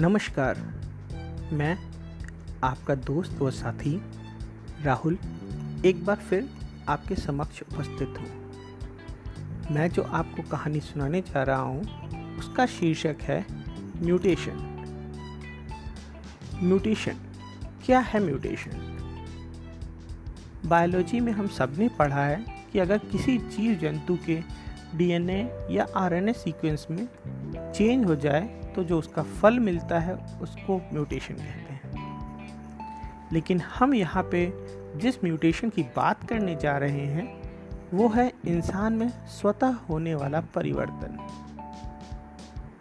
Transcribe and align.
नमस्कार। 0.00 0.56
मैं 1.52 1.78
आपका 2.64 2.94
दोस्त 2.94 3.32
व 3.32 3.50
साथी 3.50 4.02
राहुल 4.82 5.18
एक 5.84 6.04
बार 6.04 6.16
फिर 6.16 6.50
आपके 6.88 7.14
समक्ष 7.14 7.62
उपस्थित 7.62 8.14
हूँ। 8.18 8.52
मैं 9.70 9.90
जो 9.90 10.02
आपको 10.02 10.42
कहानी 10.42 10.80
सुनाने 10.80 11.20
जा 11.20 11.42
रहा 11.42 11.60
हूँ, 11.60 11.82
उसका 12.38 12.66
शीर्षक 12.66 13.16
है 13.22 13.46
म्यूटेशन। 14.02 14.52
म्यूटेशन? 16.62 17.14
क्या 17.86 17.98
है 17.98 18.20
म्यूटेशन? 18.20 18.70
बायोलॉजी 20.66 21.20
में 21.20 21.32
हम 21.32 21.46
सबने 21.46 21.88
पढ़ा 21.88 22.24
है 22.26 22.68
कि 22.72 22.78
अगर 22.78 22.98
किसी 22.98 23.38
जीव 23.38 23.74
जंतु 23.74 24.18
के 24.26 24.42
डीएनए 24.94 25.68
या 25.70 25.86
आरएनए 25.96 26.32
सीक्वेंस 26.32 26.86
में 26.90 27.08
चेंज 27.72 28.06
हो 28.06 28.16
जाए 28.16 28.59
तो 28.74 28.84
जो 28.84 28.98
उसका 28.98 29.22
फल 29.22 29.58
मिलता 29.58 29.98
है, 29.98 30.14
उसको 30.42 30.78
म्यूटेशन 30.78 31.34
कहते 31.34 31.72
हैं। 31.72 33.30
लेकिन 33.32 33.60
हम 33.60 33.94
यहाँ 33.94 34.22
पे 34.22 34.52
जिस 34.98 35.24
म्यूटेशन 35.24 35.70
की 35.70 35.82
बात 35.82 36.28
करने 36.28 36.56
जा 36.56 36.78
रहे 36.78 37.06
हैं, 37.06 37.42
वो 37.94 38.08
है 38.08 38.32
इंसान 38.46 38.92
में 38.92 39.08
स्वतः 39.08 39.66
होने 39.66 40.14
वाला 40.14 40.40
परिवर्तन। 40.40 41.18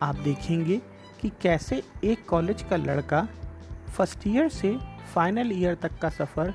आप 0.02 0.16
देखेंगे 0.16 0.82
कि 1.22 1.32
कैसे 1.42 1.84
एक 2.04 2.30
कॉलेज 2.30 2.62
का 2.62 2.76
लड़का 2.76 3.28
फ़र्स्ट 3.98 4.28
ईयर 4.28 4.50
से 4.50 4.78
फाइनल 5.14 5.52
ईयर 5.52 5.76
तक 5.76 5.98
का 5.98 6.10
सफ़र 6.10 6.54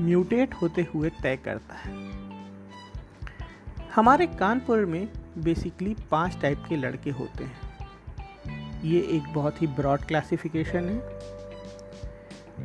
म्यूटेट 0.00 0.54
होते 0.54 0.86
हुए 0.94 1.10
तय 1.22 1.36
करता 1.36 1.74
है। 1.74 2.10
हमारे 3.94 4.26
कानपुर 4.26 4.84
में 4.84 5.08
बेसिकली 5.38 5.96
पाँच 6.10 6.38
टाइप 6.42 6.64
के 6.68 6.76
लड़के 6.76 7.10
होते 7.10 7.44
हैं। 7.44 7.69
ये 8.84 9.00
एक 9.00 9.22
बहुत 9.34 9.62
ही 9.62 9.66
ब्रॉड 9.66 10.00
क्लासिफिकेशन 10.00 10.88
है। 10.88 10.98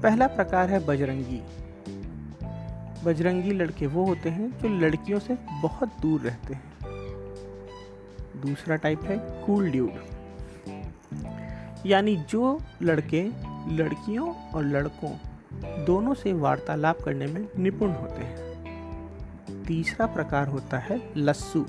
पहला 0.02 0.28
प्रकार 0.28 0.70
है 0.70 0.86
बजरंगी। 0.86 1.42
बजरंगी 3.06 3.52
लड़के 3.52 3.88
वो 3.88 4.06
होते 4.06 4.30
हैं 4.30 4.60
जो 4.60 4.68
लड़कियों 4.68 5.20
से 5.20 5.38
बहुत 5.62 5.92
दूर 6.02 6.22
रहते 6.22 6.54
हैं। 6.54 6.74
दूसरा 8.42 8.76
टाइप 8.76 9.04
है 9.04 9.18
कूल 9.46 9.72
ड्यूड 9.72 9.92
यानी 11.86 12.16
जो 12.16 12.62
लड़के 12.82 13.32
लड़कियों 13.68 14.36
और 14.36 14.66
लड़कों 14.66 15.18
दोनों 15.86 16.14
से 16.14 16.34
वार्तालाप 16.34 16.98
करने 17.02 17.28
में 17.28 17.48
निपुण 17.58 17.92
होते 17.92 18.22
हैं। 18.22 18.46
तीसरा 19.64 20.06
प्रकार 20.06 20.48
होता 20.48 20.78
है 20.78 21.12
लस्सू। 21.18 21.66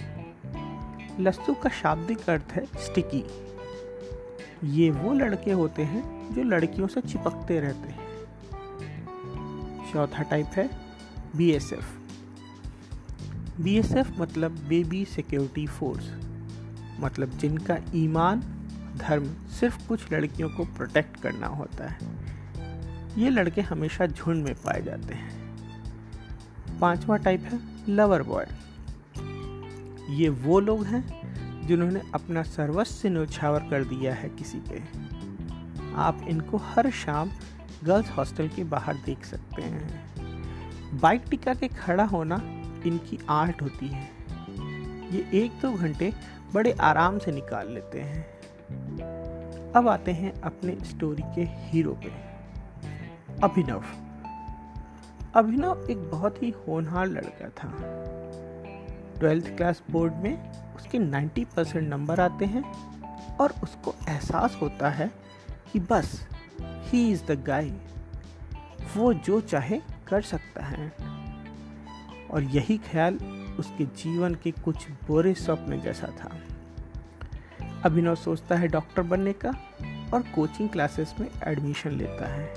लस्सू 1.21 1.55
का 1.55 1.69
शाब्दिक 1.69 2.31
अर्थ 2.31 2.53
है 2.53 2.65
स्टिकी 2.65 3.46
ये 4.67 4.91
वो 4.91 5.13
लड़के 5.13 5.53
होते 5.53 5.83
हैं 5.83 6.35
जो 6.35 6.43
लड़कियों 6.43 6.87
से 6.87 7.01
चिपकते 7.01 7.61
रहते 7.61 7.89
हैं। 7.89 8.07
चौथा 9.93 10.23
टाइप 10.23 10.47
है 10.47 10.71
B 11.37 11.51
S 11.51 11.73
F 11.73 11.95
B 13.63 13.77
S 13.79 13.93
F 13.93 14.11
मतलब 14.21 14.59
बेबी 14.69 15.05
सिक्योरिटी 15.05 15.67
फोर्स 15.67 16.11
मतलब 17.01 17.31
जिनका 17.31 17.79
ईमान, 17.95 18.41
धर्म 18.97 19.25
सिर्फ़ 19.61 19.89
कुछ 19.89 20.13
लड़कियों 20.13 20.49
को 20.49 20.65
प्रोटेक्ट 20.65 21.21
करना 21.21 21.47
होता 21.47 21.89
है। 21.89 21.99
ये 23.19 23.31
लड़के 23.31 23.61
हमेशा 23.61 24.07
झुंड 24.07 24.45
में 24.45 24.55
पाए 24.55 24.83
जाते 24.83 25.15
हैं। 25.15 26.79
पांचवा 26.81 27.17
टाइप 27.17 27.43
है 27.43 27.61
लवर 27.89 28.23
बॉय 28.23 28.47
ये 30.15 30.29
वो 30.29 30.61
लोग 30.61 30.85
हैं 30.85 31.26
जिन्होंने 31.67 32.03
अपना 32.15 32.43
सर्वस्व 32.43 33.09
न्यौछावर 33.09 33.61
कर 33.61 33.85
दिया 33.85 34.15
है 34.15 34.29
किसी 34.29 34.59
पे 34.61 34.83
आप 35.95 36.27
इनको 36.29 36.57
हर 36.57 36.91
शाम 36.91 37.31
गर्ल्स 37.85 38.11
हॉस्टल 38.11 38.49
के 38.49 38.65
बाहर 38.65 38.95
देख 38.95 39.25
सकते 39.25 39.63
हैं। 39.63 40.07
बाइक 41.01 41.25
टिका 41.31 41.55
के 41.55 41.69
खड़ा 41.69 42.05
होना 42.05 42.37
इनकी 42.87 43.19
आर्ट 43.29 43.63
होती 43.63 43.89
है। 43.89 44.11
ये 45.11 45.31
एक 45.35 45.53
दो 45.63 45.73
घंटे 45.73 46.13
बड़े 46.55 46.73
आराम 46.73 47.19
से 47.19 47.33
निकाल 47.33 47.73
लेते 47.73 48.01
हैं। 48.01 48.23
अब 49.73 49.89
आते 49.89 50.13
हैं 50.13 50.41
अपने 50.41 50.77
स्टोरी 50.85 51.23
के 51.35 51.43
हीरो 51.43 51.93
पे। 51.93 52.13
अभिनव। 53.43 53.85
अभिनव 55.35 55.87
एक 55.91 56.11
बहुत 56.11 56.43
ही 56.43 56.55
होनहार 56.69 57.07
लड़का 57.07 57.49
था। 57.49 57.73
ट्वेल्थ 59.19 59.57
क्लास 59.57 59.83
बोर्ड 59.91 60.15
में 60.15 60.66
उसके 60.77 60.99
90 60.99 61.45
परसेंट 61.45 61.89
नंबर 61.89 62.21
आते 62.21 62.45
हैं 62.45 62.63
और 63.37 63.55
उसको 63.63 63.95
एहसास 64.09 64.59
होता 64.63 64.91
है 64.91 65.11
कि 65.73 65.81
बस 65.81 66.29
ही 66.61 67.11
इज़ 67.11 67.25
द 67.25 67.45
गाय 67.45 67.73
वो 68.97 69.15
जो 69.15 69.41
चाहे 69.41 69.81
कर 70.09 70.23
सकता 70.23 70.65
है। 70.65 70.93
और 72.31 72.43
यही 72.43 72.79
ख्याल 72.79 73.15
उसके 73.59 73.85
जीवन 73.85 74.35
के 74.35 74.51
कुछ 74.51 74.91
बुरे 74.91 75.35
स्वप्न 75.35 75.81
जैसा 75.81 76.07
था। 76.07 76.39
अभिनव 77.85 78.15
सोचता 78.15 78.55
है 78.55 78.69
डॉक्टर 78.69 79.03
बनने 79.03 79.33
का 79.33 79.51
और 80.15 80.23
कोचिंग 80.23 80.69
क्लासेस 80.69 81.15
में 81.21 81.31
एडमिशन 81.45 81.91
लेता 81.91 82.27
है। 82.29 82.55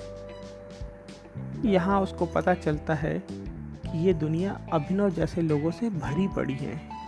यहाँ 1.72 2.02
उसको 2.02 2.26
पता 2.26 2.54
चलता 2.54 2.94
है 2.94 3.24
कि 3.32 4.06
ये 4.06 4.14
दुनिया 4.14 4.62
अभिनव 4.74 5.10
जैसे 5.10 5.42
लोगों 5.42 5.72
से 5.72 5.90
भरी 5.90 6.28
पड़ी 6.28 6.56
है। 6.56 6.99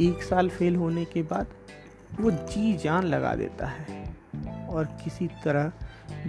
एक 0.00 0.22
साल 0.22 0.48
फेल 0.48 0.76
होने 0.76 1.04
के 1.04 1.22
बाद 1.22 1.46
वो 2.20 2.30
जी 2.30 2.72
जान 2.78 3.04
लगा 3.04 3.34
देता 3.34 3.66
है 3.66 3.96
और 4.68 4.84
किसी 5.04 5.26
तरह 5.44 5.72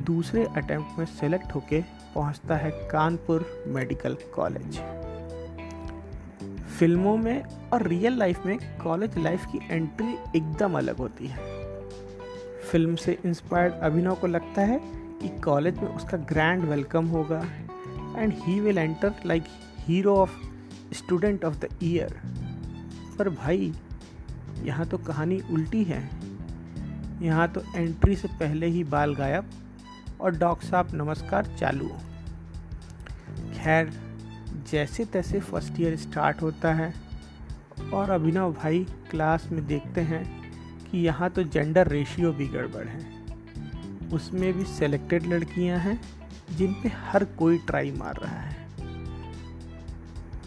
दूसरे 0.06 0.46
अटेम्प्ट 0.57 0.97
में 1.00 1.06
सेलेक्ट 1.06 1.53
होके 1.56 1.81
पहुँचता 2.16 2.56
है 2.56 2.72
कानपुर 2.91 3.46
मेडिकल 3.68 4.18
कॉलेज। 4.35 4.79
फ़िल्मों 6.79 7.16
में 7.18 7.44
और 7.74 7.88
रियल 7.88 8.18
लाइफ 8.18 8.46
में 8.46 8.58
कॉलेज 8.84 9.18
लाइफ 9.18 9.46
की 9.46 9.59
एंट्री 9.72 10.16
एकदम 10.35 10.78
अलग 10.78 10.97
होती 10.97 11.28
है। 11.28 11.47
फ़िल्म 12.72 12.96
से 12.96 13.18
इंस्पायर्ड 13.25 13.74
अभिनव 13.84 14.16
को 14.16 14.28
लगता 14.28 14.62
है 14.62 14.79
कि 15.22 15.29
कॉलेज 15.40 15.79
में 15.79 15.90
उसका 15.90 16.18
ग्रैंड 16.34 16.63
वेलकम 16.66 17.08
होगा 17.08 17.44
and 18.18 18.34
he 18.38 18.59
will 18.59 18.78
enter 18.78 19.13
like 19.25 19.44
hero 19.79 20.16
of 20.16 20.38
student 20.94 21.46
of 21.46 21.59
the 21.59 21.69
year. 21.84 22.19
पर 23.19 23.30
भाई, 23.30 23.72
यहाँ 24.63 24.85
तो 24.85 24.97
कहानी 24.97 25.40
उल्टी 25.52 25.84
है। 25.84 26.02
यहाँ 27.22 27.47
तो 27.47 27.62
एंट्री 27.75 28.16
से 28.16 28.28
पहले 28.40 28.68
ही 28.68 28.84
बाल 28.84 29.16
गायब 29.16 29.50
और 30.22 30.38
डॉक्टर 30.38 30.68
साहब 30.68 30.90
नमस्कार 30.94 31.46
चालू 31.59 31.88
खैर 33.56 33.91
जैसे 34.72 35.06
तैसे 35.06 35.40
फ़र्स्ट 35.40 35.79
ईयर 35.81 35.96
स्टार्ट 35.97 36.41
होता 36.41 36.74
है 36.74 36.94
और 37.94 38.09
अभिनव 38.09 38.53
भाई 38.53 38.85
क्लास 39.12 39.47
में 39.52 39.66
देखते 39.68 40.02
हैं 40.02 40.24
कि 40.84 40.97
यहाँ 40.97 41.29
तो 41.29 41.44
जेंडर 41.44 41.88
रेशियो 41.88 42.31
भी 42.31 42.47
गड़बड़ 42.47 42.85
है। 42.88 43.00
उसमें 44.13 44.53
भी 44.53 44.63
सेलेक्टेड 44.68 45.25
लड़कियाँ 45.25 45.79
हैं, 45.79 46.00
जिन 46.58 46.74
पे 46.74 46.90
हर 47.03 47.24
कोई 47.40 47.58
ट्राई 47.58 47.91
मार 47.91 48.16
रहा 48.16 48.40
है। 48.40 48.56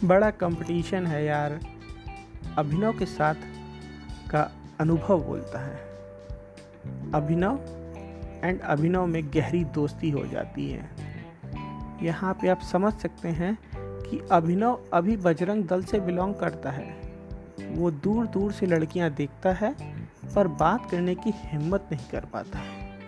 बड़ा 0.04 0.30
कंपटीशन 0.30 1.06
है 1.06 1.24
यार। 1.24 1.60
अभिनव 2.58 2.98
के 2.98 3.06
साथ 3.06 3.34
का 4.30 4.52
अनुभव 4.80 5.24
बोलता 5.24 5.58
है। 5.58 5.76
अभिनव 7.14 7.58
एंड 8.44 8.60
अभिनव 8.60 9.06
में 9.06 9.30
गहरी 9.34 9.64
दोस्ती 9.64 10.10
हो 10.10 10.26
जाती 10.26 10.70
है। 10.70 10.90
यहाँ 12.02 12.34
पे 12.34 12.48
आप 12.48 12.60
समझ 12.60 12.94
सकते 12.94 13.28
हैं 13.28 13.58
कि 13.76 14.28
अभिनव 14.32 14.84
अभी 14.92 15.16
बजरंग 15.16 15.64
दल 15.64 15.82
से 15.82 16.00
बिलोंग 16.00 16.34
करता 16.34 16.70
है। 16.70 17.12
वो 17.70 17.90
दूर 17.90 18.26
दूर 18.26 18.52
से 18.52 18.66
लड़कियाँ 18.66 19.10
देखता 19.10 19.52
है, 19.52 19.76
पर 20.34 20.48
बात 20.48 20.90
करने 20.90 21.14
की 21.14 21.32
हिम्मत 21.34 21.88
नहीं 21.92 22.10
कर 22.10 22.24
पाता 22.24 22.58
है। 22.58 22.98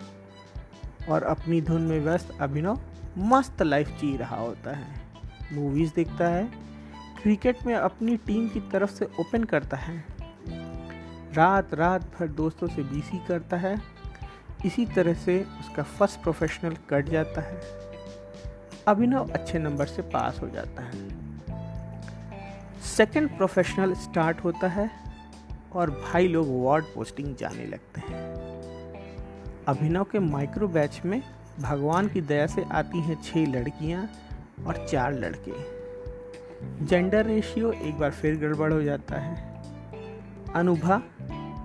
और 1.08 1.22
अपनी 1.22 1.60
धुन 1.60 1.82
में 1.82 2.00
व्यस्त 2.00 2.38
अभिनव 2.40 2.80
मस्त 3.18 3.62
लाइफ 3.62 3.88
जी 3.88 4.16
रहा 4.16 4.36
होता 4.36 4.76
है। 4.76 4.86
मूवीज़ 5.52 5.92
देखता 5.96 6.28
है 6.28 6.64
क्रिकेट 7.24 7.66
में 7.66 7.74
अपनी 7.74 8.16
टीम 8.16 8.48
की 8.48 8.60
तरफ़ 8.60 8.90
से 8.90 9.04
ओपन 9.04 9.44
करता 9.44 9.76
है। 9.76 10.04
रात 11.32 11.74
रात 11.74 12.02
भर 12.02 12.28
दोस्तों 12.28 12.68
से 12.68 12.82
बीसी 12.82 13.26
करता 13.26 13.56
है। 13.56 13.82
इसी 14.66 14.86
तरह 14.86 15.14
से 15.14 15.46
उसका 15.60 15.82
फ़र्स्ट 15.82 16.20
प्रोफेशनल 16.20 16.76
कट 16.90 17.08
जाता 17.08 17.40
है। 17.40 17.60
अभिनव 18.88 19.30
अच्छे 19.32 19.58
नंबर 19.58 19.86
से 19.86 20.02
पास 20.02 20.40
हो 20.42 20.48
जाता 20.48 20.82
है। 20.82 21.08
सेकंड 22.80 23.36
प्रोफेशनल 23.36 23.94
स्टार्ट 23.94 24.44
होता 24.44 24.68
है 24.68 24.90
और 25.72 25.90
भाई 25.90 26.28
लोग 26.28 26.64
वार्ड 26.64 26.84
पोस्टिंग 26.84 27.36
जाने 27.36 27.66
लगते 27.66 28.00
हैं। 28.00 28.34
अभिनव 29.68 30.04
के 30.04 30.18
माइक्रो 30.18 30.68
बैच 30.68 31.02
में 31.04 31.22
भगवान 31.60 32.08
की 32.08 32.20
दया 32.20 32.46
से 32.46 32.64
आती 32.72 33.00
हैं 33.00 33.22
छह 33.22 33.46
लड़कियाँ 33.46 34.10
और 34.66 34.86
चार 34.86 35.14
लड़के। 35.14 35.73
जेंडर 36.82 37.26
रेशियो 37.26 37.72
एक 37.72 37.98
बार 37.98 38.10
फिर 38.10 38.36
गड़बड़ 38.36 38.72
हो 38.72 38.82
जाता 38.82 39.16
है। 39.16 39.62
अनुभा, 40.54 41.02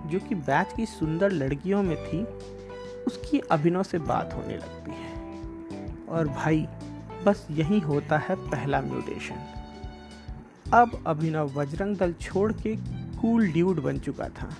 जो 0.06 0.18
कि 0.18 0.34
बैच 0.34 0.72
की 0.76 0.86
सुंदर 0.86 1.32
लड़कियों 1.32 1.82
में 1.82 1.96
थी, 1.96 2.24
उसकी 3.04 3.38
अभिनव 3.38 3.82
से 3.82 3.98
बात 3.98 4.34
होने 4.34 4.56
लगती 4.56 4.90
है। 4.90 5.10
और 6.08 6.28
भाई, 6.28 6.66
बस 7.26 7.46
यही 7.50 7.80
होता 7.80 8.18
है 8.18 8.34
पहला 8.34 8.80
म्यूटेशन 8.80 9.34
अब 10.72 11.04
अभिनव 11.06 11.52
बजरंग 11.54 11.96
दल 11.96 12.12
छोड़ 12.12 12.52
के 12.52 12.76
कूल 13.20 13.52
ड्यूड 13.52 13.82
बन 13.82 13.98
चुका 13.98 14.28
था। 14.28 14.50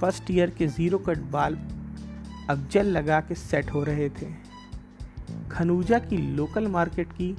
फ़र्स्ट 0.00 0.30
ईयर 0.30 0.50
के 0.50 0.66
ज़ीरो 0.66 0.98
कट 0.98 1.18
बाल 1.18 1.54
अब 2.50 2.68
जल 2.72 2.86
लगा 2.86 3.20
के 3.20 3.34
सेट 3.34 3.70
हो 3.70 3.84
रहे 3.84 4.08
थे। 4.08 4.26
खनूजा 5.50 5.98
की 5.98 6.16
लोकल 6.16 6.66
मार्केट 6.66 7.12
की 7.12 7.36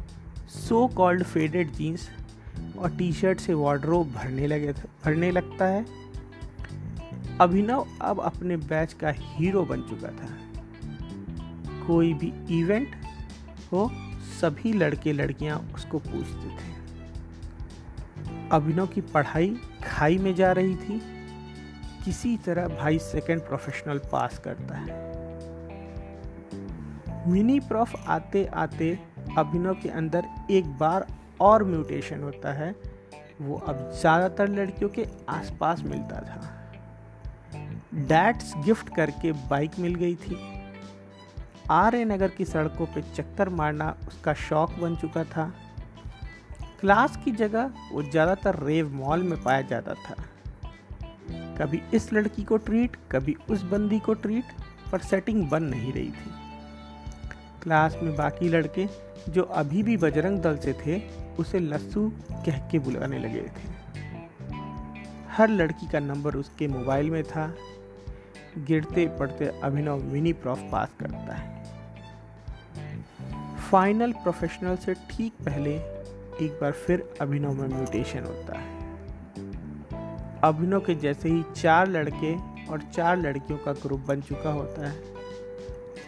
सो 0.50 0.88
कॉल्ड 0.88 1.24
फेडेड 1.24 1.72
जीन्स 1.72 2.10
और 2.80 2.90
टी 2.90 3.14
शर्ट 3.14 3.40
से 3.40 3.54
वार्ड्रोब 3.54 4.12
भरने 4.12 4.48
लगे 4.48 4.74
भरने 4.74 5.32
लगता 5.32 5.66
है। 5.66 5.86
अभिनव 7.42 7.88
अब 8.02 8.20
अपने 8.20 8.58
बैच 8.58 8.94
का 8.94 9.14
हीरो 9.16 9.64
बन 9.64 9.82
चुका 9.82 10.08
था। 10.08 10.38
कोई 11.88 12.14
भी 12.14 12.60
इवेंट 12.60 12.96
हो, 13.72 13.92
सभी 14.42 14.74
लड़के 14.74 15.14
लड़कियाँ 15.14 15.72
उसको 15.76 16.00
पूछते 16.00 16.50
थे। 16.50 16.76
अभिनव 18.52 18.88
की 18.88 19.02
पढ़ाई 19.02 19.58
खाई 19.86 20.18
में 20.18 20.36
जा 20.36 20.52
रही 20.52 20.76
थी। 20.76 21.02
किसी 22.06 22.38
तरह 22.38 22.68
भाई 22.68 23.00
सेकंड 23.00 23.42
प्रोफेशनल 23.42 23.98
पास 23.98 24.42
करता 24.48 24.76
है। 24.76 25.08
मिनी 27.28 27.60
प्रॉफ 27.60 27.96
आते 28.08 28.46
आते 28.46 29.00
अभिनव 29.38 29.74
के 29.74 29.89
अंदर 29.92 30.25
एक 30.51 30.78
बार 30.78 31.06
और 31.42 31.63
म्यूटेशन 31.63 32.24
होता 32.24 32.54
है, 32.54 32.74
वो 33.42 33.57
अब 33.68 33.89
ज़्यादातर 33.92 34.48
लड़कियों 34.50 34.89
के 34.89 35.06
आसपास 35.30 35.81
मिलता 35.84 36.22
था। 36.22 36.54
डैट्स 38.07 38.54
गिफ्ट 38.66 38.95
करके 38.95 39.31
बाइक 39.50 39.80
मिल 39.80 39.95
गई 39.95 40.16
थी। 40.18 40.38
आर 41.72 41.95
ए 41.95 42.04
नगर 42.06 42.30
की 42.30 42.45
सड़कों 42.45 42.86
पे 42.86 43.01
चक्कर 43.13 43.50
मारना 43.51 43.95
उसका 44.07 44.34
शौक 44.39 44.74
बन 44.80 44.95
चुका 44.95 45.24
था। 45.25 45.51
क्लास 46.80 47.18
की 47.18 47.31
जगह 47.34 47.72
वो 47.92 48.04
ज़्यादातर 48.04 48.60
रेव 48.63 48.94
मॉल 48.95 49.24
में 49.24 49.42
पाया 49.44 49.62
जाता 49.63 49.94
था। 49.94 50.16
कभी 51.57 51.81
इस 51.94 52.12
लड़की 52.13 52.44
को 52.44 52.57
ट्रीट 52.60 52.95
कभी 53.12 53.36
उस 53.50 53.63
बंदी 53.63 54.00
को 54.00 54.13
ट्रीट 54.16 54.51
पर 54.92 55.00
सेटिंग 55.01 55.48
बन 55.50 55.63
नहीं 55.63 55.94
रही 55.94 56.10
थी। 56.10 56.31
क्लास 57.68 57.98
में 58.04 58.16
बाकी 58.16 58.50
लड़के 58.50 58.88
जो 59.30 59.44
अभी 59.44 59.84
भी 59.84 59.98
बजरंग 59.98 60.40
दल 60.40 60.58
से 60.58 60.74
थे, 60.74 61.02
उसे 61.40 61.60
लस्सू 61.60 62.14
कह 62.31 62.58
के 62.68 62.80
बुलाने 62.80 63.19
लगे 63.19 63.42
थे। 63.42 63.72
हर 65.30 65.50
लड़की 65.50 65.88
का 65.88 66.00
नंबर 66.00 66.36
उसके 66.36 66.68
मोबाइल 66.68 67.10
में 67.10 67.24
था। 67.24 67.54
गिरते 68.58 69.08
पड़ते 69.08 69.46
अभिनव 69.64 70.04
मिनी 70.04 70.34
प्रॉफ 70.34 70.60
पास 70.72 70.90
करता 71.00 71.36
है। 71.36 71.64
फाइनल 73.72 74.12
प्रोफेशनल 74.12 74.75
से 74.75 74.94
ठीक 74.94 75.34
पहले 75.34 75.75
एक 76.46 76.60
बार 76.62 76.72
फिर 76.72 77.10
अभिनव 77.22 77.54
में 77.54 77.68
म्यूटेशन 77.68 78.24
होता 78.24 78.60
है। 78.60 78.80
अभिनव 80.44 80.80
के 80.80 80.96
जैसे 80.96 81.30
ही 81.30 81.44
चार 81.56 81.88
लड़के 81.88 82.36
और 82.68 82.81
चार 82.81 83.18
लड़कियों 83.18 83.60
का 83.60 83.74
ग्रुप 83.74 84.00
बन 84.00 84.22
चुका 84.22 84.50
होता 84.50 84.90
है। 84.90 85.17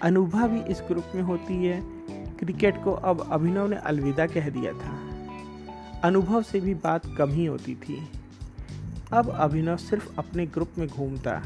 अनुभा 0.04 0.48
भी 0.48 0.60
इस 0.62 0.84
ग्रुप 0.88 1.04
में 1.16 1.22
होती 1.22 1.66
है। 1.66 1.82
क्रिकेट 2.30 2.84
को 2.84 2.92
अब 2.92 3.28
अभिनव 3.32 3.68
ने 3.68 3.76
अलविदा 3.76 4.26
कह 4.26 4.50
दिया 4.50 4.74
था। 4.74 5.10
अनुभव 6.04 6.42
से 6.42 6.60
भी 6.60 6.74
बात 6.74 7.02
कम 7.18 7.30
ही 7.30 7.46
होती 7.46 7.76
थी। 7.76 8.10
अब 9.14 9.30
अभिनव 9.30 9.78
सिर्फ़ 9.78 10.10
अपने 10.18 10.46
ग्रुप 10.46 10.70
में 10.78 10.88
घूमता। 10.88 11.42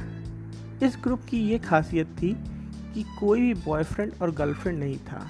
इस 0.84 0.98
ग्रुप 1.04 1.22
की 1.30 1.38
ये 1.38 1.60
खासियत 1.60 2.08
थी 2.08 2.34
कि 2.94 3.04
कोई 3.20 3.42
भी 3.42 3.54
बॉयफ्रेंड 3.54 4.12
और 4.22 4.32
गर्लफ्रेंड 4.32 4.80
नहीं 4.80 4.98
था। 4.98 5.28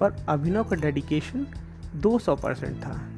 पर 0.00 0.12
अभिनव 0.28 0.64
का 0.64 0.76
डेडिकेशन 0.76 1.46
200 1.96 2.36
परसेंट 2.36 2.76
था। 2.76 3.10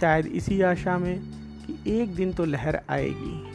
शायद 0.00 0.26
इसी 0.26 0.62
आशा 0.62 0.98
में 0.98 1.20
कि 1.66 2.00
एक 2.00 2.14
दिन 2.14 2.32
तो 2.32 2.44
लहर 2.44 2.80
आएगी। 2.90 3.51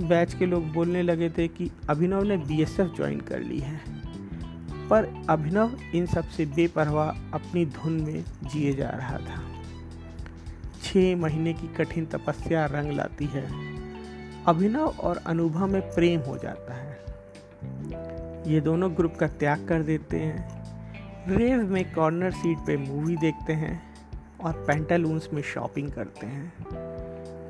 बैच 0.00 0.34
के 0.34 0.46
लोग 0.46 0.72
बोलने 0.72 1.02
लगे 1.02 1.30
थे 1.30 1.48
कि 1.48 1.70
अभिनव 1.90 2.22
ने 2.22 2.36
बी 2.36 2.44
बीएसएफ 2.44 2.92
ज्वाइन 2.96 3.20
कर 3.20 3.40
ली 3.40 3.58
है। 3.58 3.80
पर 4.88 5.26
अभिनव 5.30 5.76
इन 5.94 6.06
सबसे 6.06 6.46
बेपरवाह 6.46 7.08
अपनी 7.08 7.66
धुन 7.66 7.92
में 7.92 8.24
जिए 8.52 8.74
जा 8.74 8.88
रहा 8.88 9.18
था। 9.18 9.42
छः 10.82 11.16
महीने 11.16 11.52
की 11.52 11.68
कठिन 11.68 12.06
तपस्या 12.06 12.66
रंग 12.66 12.92
लाती 12.92 13.24
है। 13.24 13.72
अभिनव 14.46 14.86
और 14.86 15.16
अनुभव 15.16 15.66
में 15.66 15.82
प्रेम 15.82 16.20
हो 16.20 16.38
जाता 16.38 16.74
है। 16.74 16.92
ये 18.52 18.60
दोनों 18.60 18.96
ग्रुप 18.96 19.16
का 19.16 19.28
त्याग 19.28 19.68
कर 19.68 19.82
देते 19.82 20.18
हैं। 20.18 20.62
रेव 21.36 21.62
में 21.62 21.94
कॉर्नर 21.94 22.30
सीट 22.30 22.58
पे 22.58 22.76
मूवी 22.76 23.16
देखते 23.16 23.52
हैं 23.52 23.82
और 24.44 24.52
पेंटालून्स 24.52 25.28
में 25.32 25.42
शॉपिंग 25.42 25.92
करते 25.92 26.26
हैं। 26.26 26.52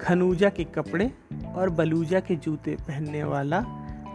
खनूजा 0.02 0.49
के 0.49 0.64
कपड़े 0.64 1.10
और 1.56 1.70
बलूजा 1.70 2.20
के 2.20 2.37
जूते 2.37 2.76
पहनने 2.88 3.25
वाला 3.25 3.58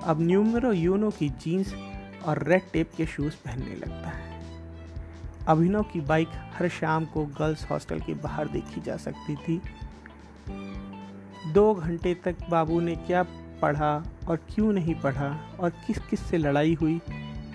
अब 0.04 0.18
न्यूमरो 0.22 0.72
यूनो 0.72 1.10
की 1.10 1.30
जीन्स 1.30 1.74
और 2.26 2.44
रेड 2.44 2.62
टेप 2.74 2.92
के 2.98 3.06
शूज़ 3.06 3.36
पहनने 3.46 3.76
लगता 3.76 4.10
है। 4.10 4.42
अभिनव 5.48 5.84
की 5.84 6.02
बाइक 6.02 6.28
हर 6.58 6.70
शाम 6.70 7.06
को 7.06 7.26
गर्ल्स 7.40 7.66
हॉस्टल 7.72 8.00
के 8.00 8.14
बाहर 8.14 8.48
देखी 8.48 8.82
जा 8.82 8.98
सकती 8.98 9.36
थी। 9.36 9.62
दो 11.54 11.74
घंटे 11.74 12.14
तक 12.16 12.36
बाबू 12.50 12.80
ने 12.80 12.96
क्या 12.96 13.24
पढ़ा 13.62 13.96
और 14.28 14.36
क्यों 14.36 14.74
नहीं 14.74 14.96
पढ़ा 14.96 15.36
और 15.60 15.70
किस 15.88 15.98
किस 16.00 16.20
से 16.20 16.38
लड़ाई 16.38 16.74
हुई, 16.74 17.00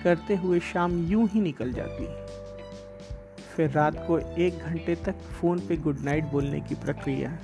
करते 0.04 0.36
हुए 0.36 0.60
शाम 0.72 0.98
यूँ 1.06 1.28
ही 1.28 1.40
निकल 1.40 1.72
जाती। 1.72 2.06
फिर 3.56 3.70
रात 3.70 4.04
को 4.06 4.18
एक 4.18 4.58
घंटे 4.58 4.94
तक 4.94 5.20
फ़ोन 5.32 5.58
पे 5.58 5.76
गुड 5.76 6.00
नाइट 6.00 6.24
बोलने 6.24 6.60
की 6.60 6.74
प्रक्रिया 6.74 7.38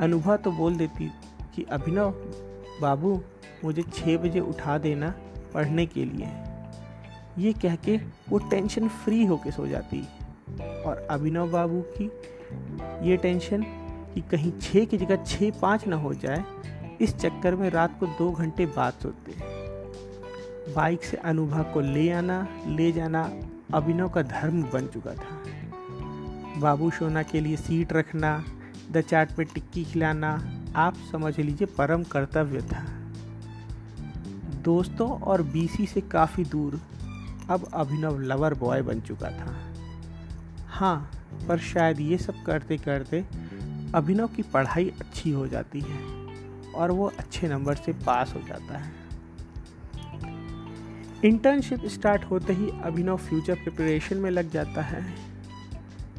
अनुभा 0.00 0.36
तो 0.36 0.50
बोल 0.52 0.76
देती 0.76 1.10
कि 1.54 1.62
अभिनव, 1.62 2.10
बाबू, 2.80 3.20
मुझे 3.64 3.82
छः 3.82 4.16
बजे 4.18 4.40
उठा 4.40 4.78
देना 4.78 5.14
पढ़ने 5.54 5.86
के 5.86 6.04
लिए। 6.04 6.28
ये 7.38 7.52
कह 7.52 7.76
के 7.76 7.96
वो 8.28 8.38
टेंशन 8.38 8.88
फ्री 8.88 9.24
होके 9.24 9.50
सो 9.50 9.66
जाती। 9.66 10.08
और 10.86 11.06
अभिनव 11.10 11.50
बाबू 11.50 11.80
की 11.98 12.10
ये 13.08 13.16
टेंशन 13.16 13.62
कि 14.14 14.20
कहीं 14.20 14.52
छः 14.60 14.84
की 14.84 14.98
जगह 14.98 15.24
छः 15.24 15.50
पाँच 15.50 15.86
ना 15.86 15.96
हो 15.96 16.14
जाए, 16.14 16.44
इस 17.00 17.16
चक्कर 17.16 17.54
में 17.54 17.70
रात 17.70 17.98
को 18.00 18.06
दो 18.06 18.30
घंटे 18.30 18.66
बाद 18.66 18.92
सोते। 18.92 19.32
बाइक 20.74 21.04
से 21.04 21.16
अनुभव 21.16 21.62
को 21.62 21.80
ले 21.80 22.10
आना, 22.10 22.48
ले 22.66 22.92
जाना 22.92 23.30
अभिनव 23.74 24.08
का 24.08 24.22
धर्म 24.22 24.62
बन 24.62 24.86
चुका 24.86 25.14
था। 25.14 25.40
बाबू 26.58 26.90
सोना 26.90 27.22
के 27.22 27.40
लिए 27.40 27.56
सीट 27.56 27.92
रखना 27.92 28.44
द 28.92 29.00
चाट 29.00 29.34
पे 29.36 29.44
टिक्की 29.44 29.84
खिलाना, 29.84 30.30
आप 30.76 30.96
समझ 31.12 31.38
लीजिए 31.38 31.66
परम 31.78 32.02
कर्तव्य 32.02 32.60
था। 32.62 32.84
दोस्तों 34.64 35.08
और 35.20 35.42
बीसी 35.42 35.86
से 35.86 36.00
काफ़ी 36.00 36.44
दूर, 36.44 36.80
अब 37.50 37.68
अभिनव 37.74 38.20
लवर 38.20 38.54
बॉय 38.54 38.82
बन 38.82 39.00
चुका 39.00 39.30
था। 39.30 39.54
हाँ 40.68 41.10
पर 41.48 41.58
शायद 41.58 42.00
ये 42.00 42.18
सब 42.18 42.42
करते 42.42 42.76
करते 42.76 43.24
अभिनव 43.94 44.26
की 44.26 44.42
पढ़ाई 44.42 44.92
अच्छी 45.00 45.30
हो 45.30 45.46
जाती 45.46 45.80
है 45.80 46.00
और 46.72 46.90
वो 46.90 47.12
अच्छे 47.18 47.48
नंबर 47.48 47.74
से 47.74 47.92
पास 48.06 48.34
हो 48.34 48.40
जाता 48.48 48.78
है। 48.78 48.94
इंटर्नशिप 51.24 51.84
स्टार्ट 51.86 52.24
होते 52.24 52.52
ही 52.52 52.70
अभिनव 52.82 53.16
फ्यूचर 53.16 53.54
प्रिपरेशन 53.54 54.16
में 54.16 54.30
लग 54.30 54.50
जाता 54.50 54.82
है। 54.82 55.25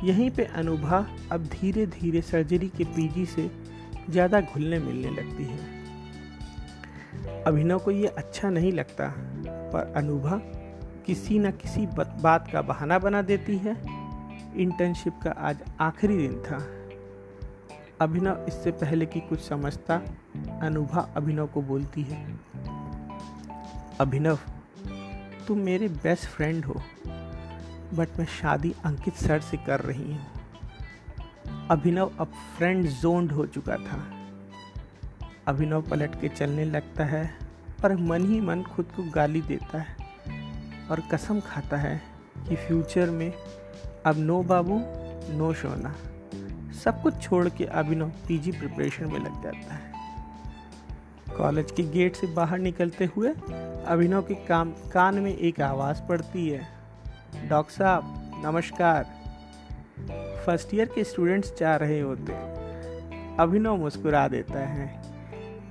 यहीं 0.03 0.29
पे 0.31 0.43
अनुभा 0.55 0.97
अब 1.31 1.45
धीरे 1.51 1.85
धीरे 1.85 2.21
सर्जरी 2.21 2.67
के 2.67 2.83
पीजी 2.85 3.25
से 3.25 3.49
ज़्यादा 4.09 4.41
घुलने 4.41 4.79
मिलने 4.79 5.09
लगती 5.11 5.43
है। 5.43 5.75
अभिनव 7.43 7.79
को 7.79 7.91
ये 7.91 8.07
अच्छा 8.07 8.49
नहीं 8.49 8.71
लगता, 8.71 9.07
पर 9.47 9.93
अनुभव 9.97 10.41
किसी 11.05 11.39
न 11.39 11.51
किसी 11.51 11.85
बात 12.21 12.49
का 12.51 12.61
बहाना 12.61 12.99
बना 12.99 13.21
देती 13.21 13.57
है। 13.57 13.75
इंटर्नशिप 14.55 15.19
का 15.23 15.31
आज 15.39 15.63
आखिरी 15.79 16.17
दिन 16.17 16.39
था। 16.41 16.57
अभिनव 18.01 18.45
इससे 18.47 18.71
पहले 18.71 19.05
कि 19.05 19.19
कुछ 19.19 19.39
समझता, 19.39 20.01
अनुभा 20.61 21.01
अभिनव 21.17 21.47
को 21.47 21.61
बोलती 21.61 22.01
है, 22.01 22.25
अभिनव, 23.99 24.39
तुम 25.47 25.59
मेरे 25.59 25.87
बेस्ट 25.87 26.25
फ्रेंड 26.25 26.65
हो। 26.65 26.81
बट 27.93 28.19
मैं 28.19 28.25
शादी 28.25 28.73
अंकित 28.85 29.13
सर 29.13 29.39
से 29.39 29.57
कर 29.57 29.79
रही 29.79 30.13
हूँ। 30.13 30.25
अभिनव 31.71 32.11
अब 32.19 32.27
फ्रेंड 32.57 32.87
जोन्ड 32.87 33.31
हो 33.31 33.45
चुका 33.45 33.75
था। 33.75 34.13
अभिनव 35.47 35.81
पलट 35.81 36.21
के 36.21 36.29
चलने 36.29 36.65
लगता 36.65 37.05
है 37.05 37.37
और 37.83 37.95
मन 37.95 38.25
ही 38.25 38.41
मन 38.41 38.63
खुद 38.63 38.85
को 38.85 39.11
गाली 39.11 39.41
देता 39.41 39.79
है 39.79 39.95
और 40.91 41.03
कसम 41.11 41.39
खाता 41.39 41.77
है 41.77 42.01
कि 42.49 42.55
फ्यूचर 42.55 43.09
में 43.09 43.33
अब 44.05 44.17
नो 44.17 44.43
बाबू 44.43 44.79
नो 45.37 45.53
सोना 45.53 45.95
सब 46.83 47.01
कुछ 47.01 47.21
छोड़ 47.21 47.49
के 47.49 47.65
अभिनव 47.65 48.09
पीजी 48.27 48.51
प्रिपरेशन 48.51 49.05
में 49.05 49.19
लग 49.19 49.43
जाता 49.43 49.73
है। 49.73 49.91
कॉलेज 51.37 51.71
के 51.71 51.83
गेट 51.83 52.15
से 52.15 52.27
बाहर 52.27 52.59
निकलते 52.59 53.05
हुए 53.05 53.29
अभिनव 53.29 54.21
के 54.21 54.35
काम, 54.35 54.71
कान 54.71 55.15
में 55.15 55.37
एक 55.37 55.61
आवाज़ 55.61 56.01
पड़ती 56.01 56.49
है। 56.49 56.76
डॉक्टर 57.35 57.73
साहब, 57.73 58.03
नमस्कार। 58.45 59.03
फ़र्स्ट 60.45 60.73
ईयर 60.73 60.85
के 60.85 61.03
स्टूडेंट्स 61.03 61.53
जा 61.59 61.75
रहे 61.75 61.99
होते, 61.99 62.33
अभिनव 63.39 63.77
मुस्कुरा 63.77 64.27
देता 64.27 64.59
है। 64.59 65.01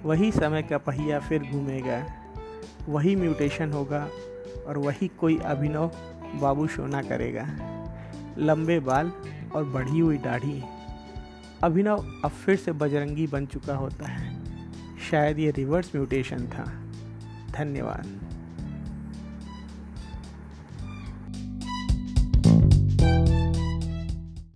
वही 0.03 0.33
समय 0.33 0.63
का 0.63 0.79
पहिया 0.79 1.21
फिर 1.21 1.43
घूमेगा, 1.43 2.07
वही 2.89 3.17
म्यूटेशन 3.17 3.73
होगा 3.73 4.09
और 4.67 4.79
वही 4.79 5.09
कोई 5.09 5.39
अभिनव 5.39 5.91
बाबू 6.41 6.67
सोना 6.67 7.03
करेगा। 7.03 7.47
लंबे 8.39 8.81
बाल 8.81 9.13
और 9.55 9.65
बढ़ी 9.65 9.99
हुई 9.99 10.19
दाढ़ी। 10.19 10.63
अभिनव 11.63 11.97
अब 12.25 12.31
फिर 12.31 12.57
से 12.57 12.73
बजरंगी 12.73 13.27
बन 13.27 13.47
चुका 13.47 13.77
होता 13.77 14.07
है। 14.07 14.37
शायद 15.11 15.39
ये 15.39 15.51
रिवर्स 15.51 15.97
म्यूटेशन 15.97 16.47
था। 16.47 16.65
धन्यवाद। 17.53 18.26